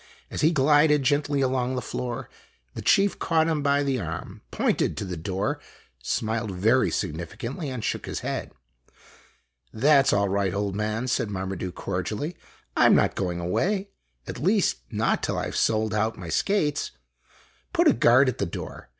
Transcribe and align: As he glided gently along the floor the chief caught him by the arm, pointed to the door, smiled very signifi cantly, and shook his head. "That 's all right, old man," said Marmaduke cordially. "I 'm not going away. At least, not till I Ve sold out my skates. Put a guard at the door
As 0.31 0.41
he 0.41 0.49
glided 0.49 1.03
gently 1.03 1.41
along 1.41 1.75
the 1.75 1.79
floor 1.79 2.27
the 2.73 2.81
chief 2.81 3.19
caught 3.19 3.45
him 3.47 3.61
by 3.61 3.83
the 3.83 3.99
arm, 3.99 4.41
pointed 4.49 4.97
to 4.97 5.05
the 5.05 5.15
door, 5.15 5.59
smiled 6.01 6.49
very 6.49 6.89
signifi 6.89 7.37
cantly, 7.37 7.67
and 7.69 7.83
shook 7.83 8.07
his 8.07 8.21
head. 8.21 8.51
"That 9.71 10.07
's 10.07 10.11
all 10.13 10.27
right, 10.27 10.55
old 10.55 10.75
man," 10.75 11.07
said 11.07 11.29
Marmaduke 11.29 11.75
cordially. 11.75 12.35
"I 12.75 12.87
'm 12.87 12.95
not 12.95 13.13
going 13.13 13.39
away. 13.39 13.91
At 14.25 14.39
least, 14.41 14.77
not 14.89 15.21
till 15.21 15.37
I 15.37 15.51
Ve 15.51 15.55
sold 15.55 15.93
out 15.93 16.17
my 16.17 16.29
skates. 16.29 16.89
Put 17.71 17.87
a 17.87 17.93
guard 17.93 18.27
at 18.27 18.39
the 18.39 18.47
door 18.47 18.89